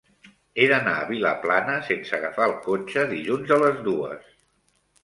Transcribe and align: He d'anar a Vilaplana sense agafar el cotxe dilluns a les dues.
He 0.61 0.69
d'anar 0.71 0.95
a 1.01 1.03
Vilaplana 1.09 1.75
sense 1.91 2.17
agafar 2.19 2.49
el 2.53 2.57
cotxe 2.67 3.05
dilluns 3.13 3.57
a 3.59 3.63
les 3.67 3.83
dues. 3.91 4.35